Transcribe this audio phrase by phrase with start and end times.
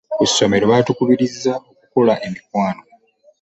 [0.17, 2.83] Ku ssomero batukubirizanga okukola emikwano.